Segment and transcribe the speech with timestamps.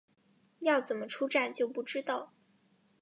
[0.61, 2.33] 要怎么出站就不知道